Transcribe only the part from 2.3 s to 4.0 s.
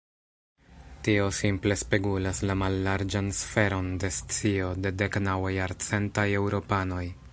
la mallarĝan sferon